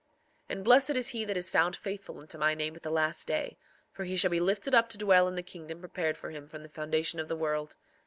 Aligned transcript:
4:19 0.49 0.55
And 0.55 0.63
blessed 0.63 0.89
is 0.97 1.09
he 1.09 1.25
that 1.25 1.37
is 1.37 1.51
found 1.51 1.75
faithful 1.75 2.19
unto 2.19 2.39
my 2.39 2.55
name 2.55 2.75
at 2.75 2.81
the 2.81 2.89
last 2.89 3.27
day, 3.27 3.55
for 3.91 4.03
he 4.03 4.17
shall 4.17 4.31
be 4.31 4.39
lifted 4.39 4.73
up 4.73 4.89
to 4.89 4.97
dwell 4.97 5.27
in 5.27 5.35
the 5.35 5.43
kingdom 5.43 5.79
prepared 5.79 6.17
for 6.17 6.31
him 6.31 6.47
from 6.47 6.63
the 6.63 6.69
foundation 6.69 7.19
of 7.19 7.27
the 7.27 7.37
world. 7.37 7.75